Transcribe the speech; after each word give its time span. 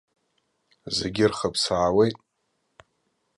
Зегьы 0.97 1.25
рхыԥсаауеит. 1.31 2.17